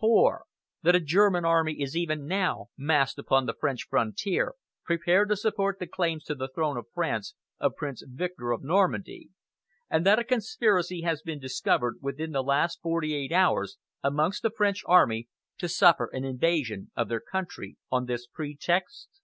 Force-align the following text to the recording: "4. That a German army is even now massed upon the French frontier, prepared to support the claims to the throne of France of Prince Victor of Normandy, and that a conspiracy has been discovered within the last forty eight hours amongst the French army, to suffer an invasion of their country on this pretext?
"4. 0.00 0.42
That 0.82 0.96
a 0.96 1.00
German 1.00 1.44
army 1.44 1.80
is 1.80 1.96
even 1.96 2.26
now 2.26 2.66
massed 2.76 3.16
upon 3.16 3.46
the 3.46 3.54
French 3.54 3.84
frontier, 3.84 4.54
prepared 4.84 5.28
to 5.28 5.36
support 5.36 5.78
the 5.78 5.86
claims 5.86 6.24
to 6.24 6.34
the 6.34 6.48
throne 6.48 6.76
of 6.76 6.86
France 6.92 7.36
of 7.60 7.76
Prince 7.76 8.02
Victor 8.04 8.50
of 8.50 8.64
Normandy, 8.64 9.28
and 9.88 10.04
that 10.04 10.18
a 10.18 10.24
conspiracy 10.24 11.02
has 11.02 11.22
been 11.22 11.38
discovered 11.38 11.98
within 12.02 12.32
the 12.32 12.42
last 12.42 12.80
forty 12.82 13.14
eight 13.14 13.30
hours 13.30 13.78
amongst 14.02 14.42
the 14.42 14.50
French 14.50 14.82
army, 14.84 15.28
to 15.58 15.68
suffer 15.68 16.10
an 16.12 16.24
invasion 16.24 16.90
of 16.96 17.08
their 17.08 17.20
country 17.20 17.76
on 17.88 18.06
this 18.06 18.26
pretext? 18.26 19.20